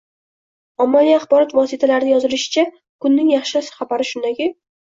[0.85, 2.65] Ommaviy axborot vositalarida yozilishicha,
[3.07, 4.53] Kunning yaxshi xabari shundaki